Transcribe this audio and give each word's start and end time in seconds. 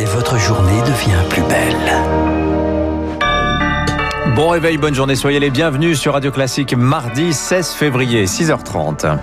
et 0.00 0.04
votre 0.04 0.38
journée 0.38 0.80
devient 0.82 1.28
plus 1.28 1.42
belle. 1.42 1.92
Bon 4.36 4.48
réveil, 4.50 4.78
bonne 4.78 4.94
journée, 4.94 5.16
soyez 5.16 5.40
les 5.40 5.50
bienvenus 5.50 5.98
sur 5.98 6.12
Radio 6.12 6.30
Classique 6.30 6.74
mardi 6.74 7.32
16 7.32 7.72
février, 7.72 8.26
6h30. 8.26 9.18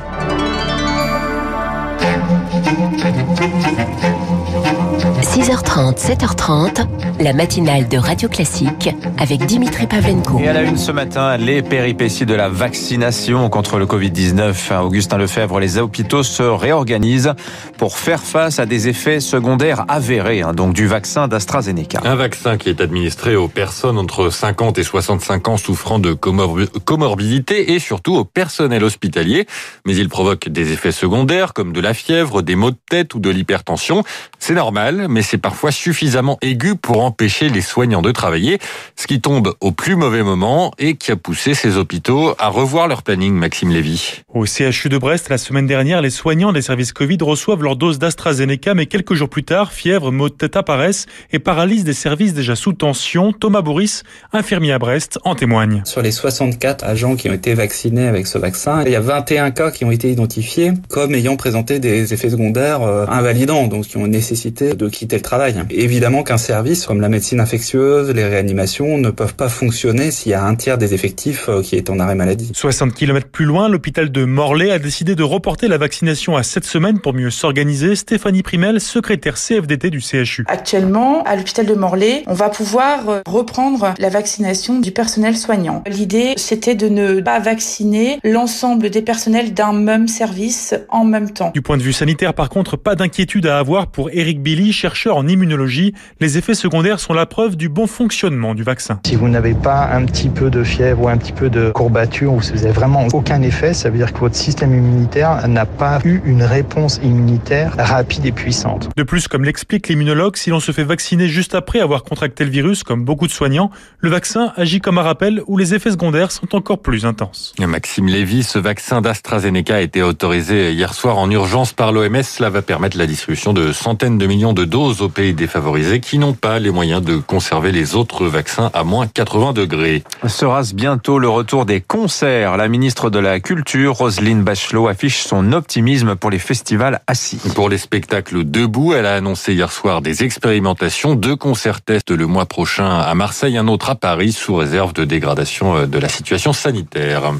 6h30, 5.36 5.97
7h30, 5.97 6.88
la 7.20 7.33
matinale 7.33 7.90
de 7.90 7.97
Radio 7.97 8.29
Classique 8.29 8.90
avec 9.17 9.46
Dimitri 9.46 9.85
Pavlenko. 9.85 10.40
Et 10.40 10.47
à 10.47 10.54
la 10.54 10.62
une 10.62 10.78
ce 10.78 10.94
matin, 10.94 11.35
les 11.35 11.62
péripéties 11.62 12.26
de 12.26 12.34
la 12.34 12.47
vaccination 12.47 13.49
contre 13.49 13.78
le 13.78 13.85
Covid-19. 13.85 14.79
Augustin 14.81 15.17
Lefebvre, 15.17 15.60
les 15.60 15.78
hôpitaux 15.78 16.23
se 16.23 16.41
réorganisent 16.41 17.34
pour 17.77 17.98
faire 17.98 18.21
face 18.21 18.59
à 18.59 18.66
des 18.66 18.88
effets 18.88 19.20
secondaires 19.20 19.84
avérés, 19.90 20.41
hein, 20.41 20.53
donc 20.53 20.73
du 20.73 20.88
vaccin 20.88 21.27
d'AstraZeneca. 21.27 21.99
Un 22.05 22.15
vaccin 22.15 22.55
qui 22.55 22.70
est 22.70 22.79
administré 22.79 23.35
aux 23.35 23.49
personnes 23.49 23.98
entre 23.98 24.29
50 24.29 24.77
et 24.77 24.84
65 24.84 25.49
ans 25.49 25.57
souffrant 25.57 25.99
de 25.99 26.13
comorbidité 26.13 27.73
et 27.73 27.79
surtout 27.79 28.15
au 28.15 28.23
personnel 28.23 28.85
hospitalier. 28.85 29.48
Mais 29.85 29.98
il 29.98 30.07
provoque 30.07 30.48
des 30.48 30.71
effets 30.71 30.93
secondaires 30.93 31.52
comme 31.52 31.73
de 31.73 31.81
la 31.81 31.93
fièvre, 31.93 32.41
des 32.41 32.55
maux 32.55 32.71
de 32.71 32.77
tête 32.90 33.13
ou 33.15 33.20
de 33.20 33.29
l'hypertension. 33.29 34.05
C'est 34.40 34.54
normal, 34.54 35.07
mais 35.09 35.24
c'est 35.25 35.38
parfois 35.38 35.71
suffisamment 35.71 36.38
aigu 36.41 36.75
pour 36.75 37.03
empêcher 37.03 37.49
les 37.49 37.61
soignants 37.61 38.02
de 38.02 38.11
travailler, 38.11 38.59
ce 38.95 39.07
qui 39.07 39.20
tombe 39.20 39.53
au 39.59 39.71
plus 39.71 39.95
mauvais 39.95 40.23
moment 40.23 40.71
et 40.79 40.95
qui 40.95 41.11
a 41.11 41.15
poussé 41.15 41.53
ces 41.53 41.77
hôpitaux 41.77 42.34
à 42.39 42.48
revoir 42.48 42.88
leur 42.88 43.03
planning, 43.03 43.34
Maxime 43.34 43.71
Lévy. 43.71 44.21
Au 44.34 44.45
CHU 44.45 44.89
de 44.89 44.98
Brest, 44.98 45.29
la 45.29 45.38
semaine 45.38 45.67
dernière, 45.67 46.01
les 46.01 46.09
soignants 46.09 46.53
des 46.53 46.61
services 46.61 46.93
Covid 46.93 47.17
reçoivent 47.21 47.63
leur 47.63 47.75
dose 47.75 47.99
d'AstraZeneca, 47.99 48.73
mais 48.73 48.85
quelques 48.85 49.15
jours 49.15 49.29
plus 49.29 49.43
tard, 49.43 49.73
fièvre, 49.73 50.11
maux 50.11 50.29
de 50.29 50.35
tête 50.35 50.55
apparaissent 50.55 51.07
et 51.31 51.39
paralysent 51.39 51.84
des 51.84 51.93
services 51.93 52.34
déjà 52.34 52.55
sous 52.55 52.73
tension. 52.73 53.34
Thomas 53.34 53.62
Bourris, 53.62 54.03
infirmier 54.31 54.73
à 54.73 54.79
Brest, 54.79 55.20
en 55.23 55.35
témoigne. 55.35 55.81
Sur 55.85 56.01
les 56.01 56.12
64 56.12 56.85
agents 56.85 57.15
qui 57.15 57.29
ont 57.29 57.34
été 57.34 57.53
vaccinés 57.53 58.07
avec 58.07 58.27
ce 58.27 58.37
vaccin, 58.37 58.84
il 58.85 58.91
y 58.91 58.96
a 58.96 59.01
21 59.01 59.51
cas 59.51 59.71
qui 59.71 59.85
ont 59.85 59.91
été 59.91 60.12
identifiés 60.12 60.71
comme 60.90 61.13
ayant 61.15 61.35
présenté 61.35 61.79
des 61.79 62.13
effets 62.13 62.29
secondaires 62.29 62.84
euh, 62.84 63.05
invalidants, 63.07 63.68
donc 63.68 63.85
qui 63.85 63.98
ont 63.98 64.08
nécessité 64.08 64.73
de 64.73 64.88
quitter 64.88 65.15
le 65.16 65.22
travail. 65.22 65.56
Évidemment 65.70 66.24
qu'un 66.24 66.38
service 66.38 66.86
comme 66.86 67.02
la 67.02 67.10
médecine 67.10 67.40
infectieuse, 67.40 68.12
les 68.12 68.26
réanimations 68.26 68.98
ne 68.98 69.10
peuvent 69.10 69.36
pas 69.36 69.50
fonctionner 69.50 70.12
s'il 70.12 70.32
y 70.32 70.36
a 70.36 70.44
un 70.44 70.56
tiers 70.56 70.78
des 70.78 70.94
effectifs 70.94 71.50
euh, 71.50 71.62
qui 71.62 71.76
est 71.76 71.90
en 71.90 72.00
arrêt 72.00 72.16
maladie. 72.16 72.52
60 72.54 72.94
km 72.94 73.28
plus 73.28 73.46
loin, 73.46 73.70
l'hôpital 73.70 74.12
de 74.12 74.26
Morlaix 74.26 74.72
a 74.72 74.80
décidé 74.80 75.16
de 75.16 75.24
reporter 75.24 75.68
la 75.68 75.78
vaccination 75.78 76.36
à 76.38 76.44
cette 76.44 76.66
semaine 76.66 77.00
pour 77.00 77.14
mieux 77.14 77.30
s'organiser. 77.30 77.96
Stéphanie 77.96 78.44
Primel, 78.44 78.82
secrétaire 78.82 79.36
CFDT 79.36 79.90
du 79.90 80.02
CHU. 80.02 80.46
Actuellement, 80.48 81.24
à 81.24 81.36
l'hôpital 81.36 81.66
de 81.66 81.74
Morlaix, 81.74 82.24
on 82.28 82.34
va 82.34 82.50
pouvoir 82.50 83.10
euh, 83.10 83.22
reprendre 83.28 83.94
la 83.98 84.10
vaccination 84.10 84.80
du 84.80 84.92
personnel 84.92 85.36
soignant. 85.38 85.84
L'idée, 85.88 86.34
c'était 86.38 86.76
de 86.76 86.90
ne 86.90 87.22
pas 87.22 87.40
vacciner 87.40 88.20
l'ensemble 88.24 88.90
des 88.90 89.02
personnels 89.02 89.54
d'un 89.54 89.74
même 89.74 90.08
service 90.08 90.76
en 90.90 91.06
même 91.06 91.32
temps. 91.32 91.52
Du 91.54 91.62
point 91.62 91.78
de 91.78 91.84
vue 91.84 91.94
sanitaire, 91.94 92.34
par 92.34 92.50
contre, 92.50 92.78
pas 92.78 92.96
d'inquiétude 92.96 93.46
à 93.48 93.60
avoir 93.60 93.88
pour 93.88 94.10
Eric 94.12 94.42
Billy, 94.42 94.74
chercheur 94.74 95.05
en 95.09 95.28
immunologie. 95.28 95.94
Les 96.20 96.38
effets 96.38 96.53
secondaires 96.53 97.00
sont 97.00 97.14
la 97.14 97.25
preuve 97.25 97.56
du 97.56 97.70
bon 97.70 97.88
fonctionnement 97.88 98.56
du 98.56 98.64
vaccin. 98.64 99.00
Si 99.06 99.16
vous 99.16 99.28
n'avez 99.28 99.53
pas 99.53 99.89
un 99.92 100.06
petit 100.06 100.30
peu 100.30 100.50
de 100.50 100.64
fièvre 100.64 101.03
ou 101.03 101.08
un 101.09 101.17
petit 101.17 101.34
peu 101.34 101.50
de 101.50 101.72
courbature 101.72 102.34
ou 102.34 102.42
si 102.42 102.52
vous 102.52 102.59
n'avez 102.59 102.72
vraiment 102.72 103.08
aucun 103.14 103.42
effet, 103.42 103.73
ça 103.73 103.89
veut 103.89 103.97
dire 103.97 104.14
que 104.14 104.20
votre 104.20 104.36
système 104.36 104.73
immunitaire 104.73 105.47
n'a 105.47 105.66
pas 105.66 106.00
eu 106.03 106.22
une 106.25 106.44
réponse 106.44 107.00
immunitaire 107.03 107.73
rapide 107.78 108.25
et 108.25 108.31
puissante. 108.31 108.89
De 108.95 109.03
plus, 109.03 109.28
comme 109.28 109.44
l'explique 109.44 109.88
l'immunologue, 109.88 110.38
si 110.38 110.50
l'on 110.50 110.59
se 110.59 110.72
fait 110.72 110.84
vacciner 110.84 111.28
juste 111.28 111.56
après 111.56 111.80
avoir 111.80 112.03
contracté 112.03 112.44
le 112.44 112.52
virus, 112.52 112.84
comme 112.84 113.03
beaucoup 113.03 113.28
de 113.28 113.31
soignants, 113.31 113.69
le 114.00 114.09
vaccin 114.09 114.53
agit 114.56 114.80
comme 114.80 114.97
un 114.97 115.03
rappel 115.03 115.42
où 115.47 115.58
les 115.58 115.73
effets 115.73 115.92
secondaires 115.92 116.31
sont 116.31 116.56
encore 116.56 116.80
plus 116.80 117.06
intenses. 117.06 117.53
Maxime 117.59 118.07
Lévy, 118.07 118.44
ce 118.44 118.59
vaccin 118.59 119.01
d'AstraZeneca 119.01 119.75
a 119.75 119.81
été 119.81 120.01
autorisé 120.01 120.72
hier 120.72 120.94
soir 120.94 121.18
en 121.18 121.30
urgence 121.30 121.74
par 121.74 121.91
l'OMS. 121.91 122.24
Cela 122.24 122.50
va 122.50 122.62
permettre 122.62 122.97
la 122.97 123.06
distribution 123.06 123.53
de 123.53 123.72
centaines 123.72 124.18
de 124.18 124.25
millions 124.25 124.53
de 124.53 124.66
doses 124.66 124.94
aux 125.01 125.09
pays 125.09 125.33
défavorisés 125.33 126.00
qui 126.00 126.17
n'ont 126.17 126.33
pas 126.33 126.59
les 126.59 126.72
moyens 126.72 127.01
de 127.01 127.17
conserver 127.17 127.72
les 127.72 127.95
autres 127.95 128.25
vaccins 128.25 128.69
à 128.73 128.83
moins 128.83 129.07
80 129.07 129.53
degrés. 129.53 130.03
Sera-ce 130.28 130.73
bientôt 130.73 131.19
le 131.19 131.29
retour 131.29 131.66
des 131.66 131.81
concerts 131.81 132.57
La 132.57 132.67
ministre 132.67 133.09
de 133.09 133.19
la 133.19 133.39
Culture, 133.39 133.95
Roselyne 133.95 134.44
Bachelot, 134.44 134.88
affiche 134.88 135.23
son 135.23 135.53
optimisme 135.53 136.16
pour 136.16 136.29
les 136.29 136.39
festivals 136.39 137.01
assis. 137.07 137.39
Pour 137.56 137.69
les 137.69 137.78
spectacles 137.78 138.44
debout, 138.44 138.94
elle 138.94 139.06
a 139.06 139.16
annoncé 139.16 139.53
hier 139.53 139.72
soir 139.72 140.01
des 140.01 140.23
expérimentations, 140.23 141.16
deux 141.16 141.35
concerts 141.35 141.81
tests 141.81 142.12
le 142.12 142.25
mois 142.27 142.45
prochain 142.45 143.00
à 143.00 143.13
Marseille, 143.16 143.57
un 143.57 143.67
autre 143.67 143.89
à 143.89 143.95
Paris, 143.95 144.31
sous 144.31 144.56
réserve 144.56 144.94
de 144.94 145.06
dégradation 145.06 145.85
de 145.88 146.00
la 146.00 146.09
situation 146.09 146.53
sanitaire. 146.53 147.33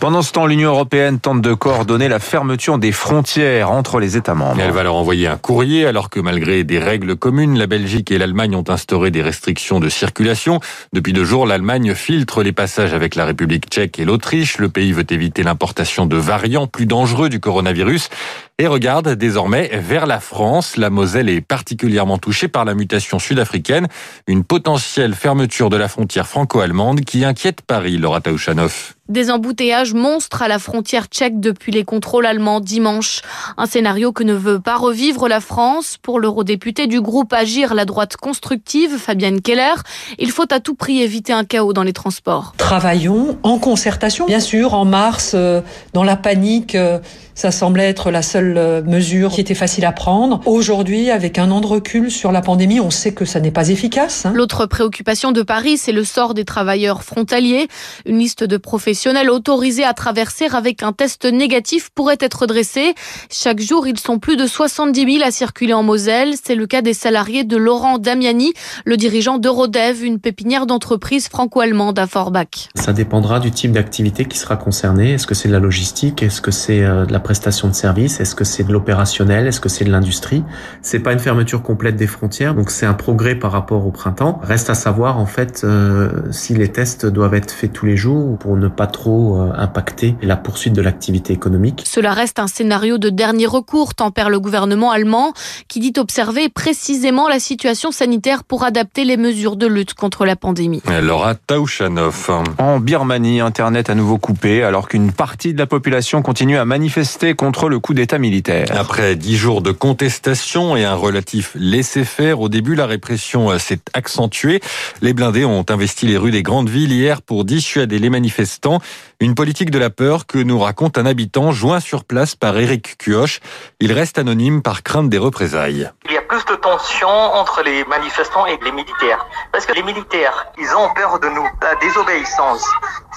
Pendant 0.00 0.20
ce 0.20 0.30
temps, 0.30 0.46
l'Union 0.46 0.70
européenne 0.70 1.18
tente 1.20 1.40
de 1.40 1.54
coordonner 1.54 2.08
la 2.08 2.18
fermeture 2.18 2.78
des 2.78 2.92
frontières 2.92 3.70
entre 3.70 3.98
les 3.98 4.16
États 4.16 4.34
membres. 4.34 4.60
Elle 4.60 4.70
va 4.70 4.82
leur 4.82 4.94
envoyer 4.94 5.26
un 5.26 5.38
courrier 5.38 5.86
alors 5.86 6.10
que 6.10 6.20
malgré 6.20 6.64
des 6.64 6.78
règles 6.78 7.16
communes, 7.16 7.58
la 7.58 7.66
Belgique 7.66 8.10
et 8.10 8.18
l'Allemagne 8.18 8.54
ont 8.56 8.68
instauré 8.68 9.10
des 9.10 9.22
restrictions 9.22 9.80
de 9.80 9.88
circulation. 9.88 10.60
Depuis 10.92 11.14
deux 11.14 11.24
jours, 11.24 11.46
l'Allemagne 11.46 11.94
filtre 11.94 12.42
les 12.42 12.52
passages 12.52 12.92
avec 12.92 13.14
la 13.14 13.24
République 13.24 13.68
tchèque 13.70 13.98
et 13.98 14.04
l'Autriche. 14.04 14.58
Le 14.58 14.68
pays 14.68 14.92
veut 14.92 15.06
éviter 15.08 15.42
l'importation 15.42 16.04
de 16.04 16.16
variants 16.16 16.66
plus 16.66 16.86
dangereux 16.86 17.30
du 17.30 17.40
coronavirus 17.40 18.10
et 18.58 18.66
regarde 18.66 19.10
désormais 19.14 19.70
vers 19.74 20.06
la 20.06 20.18
France. 20.18 20.76
La 20.76 20.88
Moselle 20.88 21.28
est 21.28 21.42
particulièrement 21.42 22.18
touchée 22.18 22.48
par 22.48 22.64
la 22.64 22.74
mutation 22.74 23.18
sud-africaine, 23.18 23.86
une 24.26 24.44
potentielle 24.44 25.14
fermeture 25.14 25.68
de 25.68 25.76
la 25.76 25.88
frontière 25.88 26.26
franco-allemande 26.26 27.02
qui 27.02 27.24
inquiète 27.24 27.60
Paris, 27.60 27.98
Laura 27.98 28.20
Taouchanoff. 28.20 28.96
Des 29.08 29.30
embouteillages 29.30 29.94
monstres 29.94 30.42
à 30.42 30.48
la 30.48 30.58
frontière 30.58 31.06
tchèque 31.06 31.38
depuis 31.38 31.70
les 31.70 31.84
contrôles 31.84 32.26
allemands 32.26 32.58
dimanche. 32.58 33.22
Un 33.56 33.66
scénario 33.66 34.10
que 34.10 34.24
ne 34.24 34.34
veut 34.34 34.58
pas 34.58 34.76
revivre 34.76 35.28
la 35.28 35.40
France. 35.40 35.96
Pour 36.02 36.18
l'eurodéputé 36.18 36.88
du 36.88 37.00
groupe 37.00 37.32
Agir 37.32 37.74
la 37.74 37.84
droite 37.84 38.16
constructive, 38.16 38.96
Fabienne 38.96 39.42
Keller, 39.42 39.74
il 40.18 40.32
faut 40.32 40.52
à 40.52 40.58
tout 40.58 40.74
prix 40.74 41.02
éviter 41.02 41.32
un 41.32 41.44
chaos 41.44 41.72
dans 41.72 41.84
les 41.84 41.92
transports. 41.92 42.54
Travaillons 42.56 43.38
en 43.44 43.58
concertation. 43.58 44.26
Bien 44.26 44.40
sûr, 44.40 44.74
en 44.74 44.84
mars, 44.84 45.32
euh, 45.34 45.60
dans 45.92 46.02
la 46.02 46.16
panique, 46.16 46.74
euh, 46.74 46.98
ça 47.36 47.52
semblait 47.52 47.88
être 47.88 48.10
la 48.10 48.22
seule 48.22 48.45
euh, 48.56 48.82
mesure 48.82 49.30
qui 49.32 49.40
était 49.40 49.54
facile 49.54 49.84
à 49.84 49.92
prendre. 49.92 50.40
Aujourd'hui, 50.46 51.10
avec 51.10 51.38
un 51.38 51.50
an 51.50 51.60
de 51.60 51.66
recul 51.66 52.10
sur 52.10 52.32
la 52.32 52.40
pandémie, 52.40 52.80
on 52.80 52.90
sait 52.90 53.12
que 53.12 53.24
ça 53.24 53.40
n'est 53.40 53.50
pas 53.50 53.68
efficace. 53.68 54.26
Hein. 54.26 54.32
L'autre 54.34 54.66
préoccupation 54.66 55.32
de 55.32 55.42
Paris, 55.42 55.78
c'est 55.78 55.92
le 55.92 56.04
sort 56.04 56.34
des 56.34 56.44
travailleurs 56.44 57.02
frontaliers. 57.02 57.68
Une 58.04 58.18
liste 58.18 58.44
de 58.44 58.56
professionnels 58.56 59.30
autorisés 59.30 59.84
à 59.84 59.94
traverser 59.94 60.46
avec 60.52 60.82
un 60.82 60.92
test 60.92 61.24
négatif 61.24 61.90
pourrait 61.94 62.18
être 62.20 62.46
dressée. 62.46 62.94
Chaque 63.30 63.60
jour, 63.60 63.86
ils 63.86 63.98
sont 63.98 64.18
plus 64.18 64.36
de 64.36 64.46
70 64.46 65.18
000 65.18 65.26
à 65.26 65.30
circuler 65.30 65.72
en 65.72 65.82
Moselle. 65.82 66.34
C'est 66.42 66.54
le 66.54 66.66
cas 66.66 66.82
des 66.82 66.94
salariés 66.94 67.44
de 67.44 67.56
Laurent 67.56 67.98
Damiani, 67.98 68.52
le 68.84 68.96
dirigeant 68.96 69.38
d'Eurodev, 69.38 70.04
une 70.04 70.20
pépinière 70.20 70.66
d'entreprise 70.66 71.28
franco-allemande 71.28 71.98
à 71.98 72.06
Forbach. 72.06 72.68
Ça 72.74 72.92
dépendra 72.92 73.40
du 73.40 73.50
type 73.50 73.72
d'activité 73.72 74.26
qui 74.26 74.38
sera 74.38 74.56
concerné. 74.56 75.12
Est-ce 75.14 75.26
que 75.26 75.34
c'est 75.34 75.48
de 75.48 75.52
la 75.52 75.60
logistique? 75.60 76.22
Est-ce 76.22 76.40
que 76.40 76.50
c'est 76.50 76.80
de 76.80 77.12
la 77.12 77.20
prestation 77.20 77.68
de 77.68 77.74
services? 77.74 78.20
Est-ce 78.20 78.34
que 78.36 78.44
c'est 78.44 78.62
de 78.62 78.72
l'opérationnel 78.72 79.48
Est-ce 79.48 79.60
que 79.60 79.68
c'est 79.68 79.84
de 79.84 79.90
l'industrie? 79.90 80.44
C'est 80.82 81.00
pas 81.00 81.12
une 81.12 81.18
fermeture 81.18 81.62
complète 81.62 81.96
des 81.96 82.06
frontières, 82.06 82.54
donc 82.54 82.70
c'est 82.70 82.86
un 82.86 82.94
progrès 82.94 83.34
par 83.34 83.50
rapport 83.50 83.84
au 83.86 83.90
printemps. 83.90 84.38
Reste 84.42 84.70
à 84.70 84.74
savoir 84.74 85.18
en 85.18 85.26
fait 85.26 85.62
euh, 85.64 86.10
si 86.30 86.54
les 86.54 86.68
tests 86.68 87.06
doivent 87.06 87.34
être 87.34 87.50
faits 87.50 87.72
tous 87.72 87.86
les 87.86 87.96
jours 87.96 88.38
pour 88.38 88.56
ne 88.56 88.68
pas 88.68 88.86
trop 88.86 89.40
euh, 89.40 89.52
impacter 89.56 90.14
la 90.22 90.36
poursuite 90.36 90.74
de 90.74 90.82
l'activité 90.82 91.32
économique. 91.32 91.82
Cela 91.86 92.12
reste 92.12 92.38
un 92.38 92.46
scénario 92.46 92.98
de 92.98 93.08
dernier 93.10 93.46
recours, 93.46 93.94
tempère 93.94 94.30
le 94.30 94.38
gouvernement 94.38 94.90
allemand, 94.90 95.32
qui 95.68 95.80
dit 95.80 95.94
observer 95.98 96.48
précisément 96.48 97.28
la 97.28 97.40
situation 97.40 97.90
sanitaire 97.90 98.44
pour 98.44 98.64
adapter 98.64 99.04
les 99.04 99.16
mesures 99.16 99.56
de 99.56 99.66
lutte 99.66 99.94
contre 99.94 100.24
la 100.24 100.36
pandémie. 100.36 100.82
Laura 101.02 101.34
Taouchanov. 101.34 102.30
En 102.58 102.78
Birmanie, 102.78 103.40
Internet 103.40 103.90
à 103.90 103.94
nouveau 103.94 104.18
coupé, 104.18 104.62
alors 104.62 104.88
qu'une 104.88 105.12
partie 105.12 105.54
de 105.54 105.58
la 105.58 105.66
population 105.66 106.22
continue 106.22 106.58
à 106.58 106.64
manifester 106.64 107.34
contre 107.34 107.68
le 107.68 107.78
coup 107.78 107.94
d'État 107.94 108.18
militaire. 108.26 108.66
Après 108.74 109.14
dix 109.14 109.36
jours 109.36 109.62
de 109.62 109.70
contestation 109.70 110.76
et 110.76 110.84
un 110.84 110.94
relatif 110.94 111.52
laisser-faire, 111.54 112.40
au 112.40 112.48
début, 112.48 112.74
la 112.74 112.86
répression 112.86 113.50
euh, 113.50 113.58
s'est 113.58 113.80
accentuée. 113.94 114.60
Les 115.00 115.12
blindés 115.12 115.44
ont 115.44 115.64
investi 115.68 116.06
les 116.06 116.18
rues 116.18 116.32
des 116.32 116.42
grandes 116.42 116.68
villes 116.68 116.92
hier 116.92 117.22
pour 117.22 117.44
dissuader 117.44 117.98
les 118.00 118.10
manifestants. 118.10 118.80
Une 119.20 119.34
politique 119.34 119.70
de 119.70 119.78
la 119.78 119.90
peur 119.90 120.26
que 120.26 120.38
nous 120.38 120.58
raconte 120.58 120.98
un 120.98 121.06
habitant 121.06 121.52
joint 121.52 121.80
sur 121.80 122.04
place 122.04 122.34
par 122.34 122.58
Éric 122.58 122.98
Cuoche. 122.98 123.40
Il 123.78 123.92
reste 123.92 124.18
anonyme 124.18 124.60
par 124.60 124.82
crainte 124.82 125.08
des 125.08 125.18
représailles. 125.18 125.90
Il 126.06 126.12
y 126.12 126.18
a 126.18 126.22
plus 126.22 126.44
de 126.46 126.56
tension 126.56 127.08
entre 127.08 127.62
les 127.64 127.84
manifestants 127.84 128.46
et 128.46 128.58
les 128.64 128.72
militaires. 128.72 129.24
Parce 129.52 129.66
que 129.66 129.72
les 129.72 129.84
militaires, 129.84 130.48
ils 130.58 130.74
ont 130.76 130.92
peur 130.94 131.20
de 131.20 131.28
nous. 131.28 131.46
La 131.62 131.76
désobéissance 131.76 132.64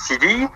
civile 0.07 0.47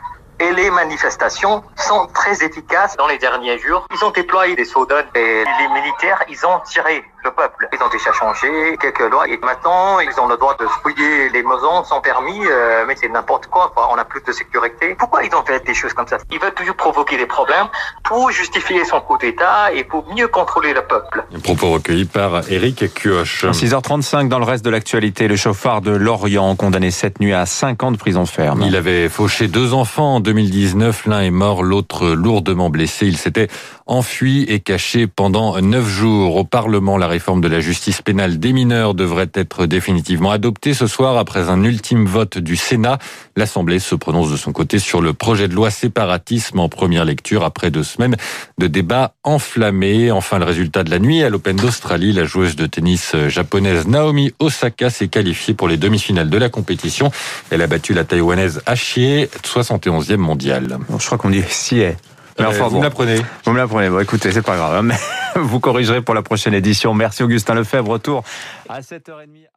et 0.43 0.53
les 0.53 0.69
manifestations 0.69 1.63
sont 1.77 2.07
très 2.13 2.43
efficaces 2.43 2.97
dans 2.97 3.07
les 3.07 3.17
derniers 3.17 3.57
jours. 3.59 3.85
Ils 3.93 4.03
ont 4.03 4.11
déployé 4.11 4.55
des 4.55 4.65
soldats 4.65 5.05
et 5.15 5.43
les 5.59 5.67
militaires, 5.69 6.23
ils 6.29 6.45
ont 6.45 6.59
tiré 6.65 7.03
le 7.23 7.31
peuple. 7.31 7.67
Ils 7.73 7.81
ont 7.83 7.89
déjà 7.89 8.11
changé 8.11 8.77
quelques 8.79 9.09
lois 9.11 9.27
et 9.27 9.37
maintenant 9.37 9.99
ils 9.99 10.19
ont 10.19 10.27
le 10.27 10.37
droit 10.37 10.55
de 10.59 10.65
fouiller 10.65 11.29
les 11.29 11.43
maisons 11.43 11.83
sans 11.83 12.01
permis, 12.01 12.45
euh, 12.45 12.85
mais 12.87 12.95
c'est 12.95 13.09
n'importe 13.09 13.47
quoi, 13.47 13.71
quoi. 13.73 13.89
On 13.91 13.97
a 13.97 14.05
plus 14.05 14.21
de 14.23 14.31
sécurité. 14.31 14.95
Pourquoi 14.97 15.23
ils 15.23 15.33
ont 15.35 15.43
fait 15.43 15.63
des 15.65 15.73
choses 15.73 15.93
comme 15.93 16.07
ça? 16.07 16.17
Ils 16.31 16.39
veulent 16.39 16.53
toujours 16.53 16.75
provoquer 16.75 17.17
des 17.17 17.25
problèmes 17.25 17.67
pour 18.03 18.31
justifier 18.31 18.83
son 18.85 19.01
coup 19.01 19.17
d'État 19.17 19.71
et 19.73 19.83
pour 19.83 20.05
mieux 20.13 20.27
contrôler 20.27 20.73
le 20.73 20.81
peuple. 20.81 21.23
Un 21.35 21.39
propos 21.39 21.71
recueillis 21.71 22.05
par 22.05 22.49
Éric 22.49 22.93
Kioch. 22.93 23.45
6h35 23.45 24.27
dans 24.27 24.39
le 24.39 24.45
reste 24.45 24.65
de 24.65 24.69
l'actualité, 24.69 25.27
le 25.27 25.35
chauffard 25.35 25.81
de 25.81 25.91
Lorient 25.91 26.55
condamné 26.55 26.91
cette 26.91 27.19
nuit 27.19 27.33
à 27.33 27.45
5 27.45 27.83
ans 27.83 27.91
de 27.91 27.97
prison 27.97 28.25
ferme. 28.25 28.63
Il 28.65 28.75
avait 28.75 29.09
fauché 29.09 29.47
deux 29.47 29.73
enfants 29.73 30.15
en 30.15 30.19
2019. 30.19 31.05
L'un 31.07 31.21
est 31.21 31.31
mort, 31.31 31.63
l'autre 31.63 32.09
lourdement 32.09 32.69
blessé. 32.69 33.05
Il 33.07 33.17
s'était 33.17 33.47
enfui 33.85 34.43
et 34.47 34.59
caché 34.59 35.07
pendant 35.07 35.59
neuf 35.61 35.87
jours. 35.87 36.35
Au 36.35 36.43
Parlement, 36.43 36.97
la 36.97 37.07
réforme 37.07 37.41
de 37.41 37.47
la 37.47 37.59
justice 37.59 38.01
pénale 38.01 38.39
des 38.39 38.53
mineurs 38.53 38.93
devrait 38.93 39.29
être 39.33 39.65
définitivement 39.65 40.31
adoptée 40.31 40.73
ce 40.73 40.87
soir 40.87 41.17
après 41.17 41.49
un 41.49 41.63
ultime 41.63 42.05
vote 42.05 42.37
du 42.37 42.55
Sénat. 42.55 42.97
L'Assemblée 43.35 43.79
se 43.79 43.95
prononce 43.95 44.31
de 44.31 44.37
son 44.37 44.51
côté 44.51 44.79
sur 44.79 45.01
le 45.01 45.13
projet 45.13 45.47
de 45.47 45.53
loi 45.53 45.69
séparatisme 45.71 46.59
en 46.59 46.69
première 46.69 47.05
lecture 47.05 47.43
après 47.43 47.71
deux 47.71 47.83
semaines 47.83 48.15
de 48.57 48.67
débats 48.67 49.13
enflammés. 49.23 50.11
Enfin, 50.11 50.39
le 50.39 50.45
résultat 50.45 50.83
de 50.83 50.89
la 50.89 50.99
nuit 50.99 51.23
à 51.23 51.29
l'Open 51.29 51.55
d'Australie, 51.55 52.13
la 52.13 52.25
joueuse 52.25 52.55
de 52.55 52.65
tennis 52.65 53.15
japonaise 53.27 53.87
Naomi 53.87 54.31
Osaka 54.39 54.89
s'est 54.89 55.07
qualifiée 55.07 55.53
pour 55.53 55.67
les 55.67 55.77
demi-finales 55.77 56.29
de 56.29 56.37
la 56.37 56.49
compétition. 56.49 57.11
Elle 57.49 57.61
a 57.61 57.67
battu 57.67 57.93
la 57.93 58.03
taïwanaise 58.03 58.61
Hachie, 58.65 59.27
71e 59.43 60.17
mondiale. 60.17 60.77
je 60.97 61.05
crois 61.05 61.17
qu'on 61.17 61.29
dit 61.29 61.43
Sier. 61.49 61.95
Mais 62.39 62.45
enfin, 62.45 62.67
vous 62.67 62.77
me 62.77 62.83
l'apprenez. 62.83 63.21
Vous 63.45 63.51
me 63.51 63.57
l'apprenez. 63.57 63.89
Bon, 63.89 63.99
écoutez, 63.99 64.31
c'est 64.31 64.41
pas 64.41 64.55
grave. 64.55 64.83
Mais 64.83 64.95
vous 65.35 65.59
corrigerez 65.59 66.01
pour 66.01 66.15
la 66.15 66.21
prochaine 66.21 66.53
édition. 66.53 66.93
Merci 66.93 67.23
Augustin 67.23 67.53
Lefebvre. 67.53 67.91
Retour 67.91 68.23
à 68.69 68.81
7h30. 68.81 69.52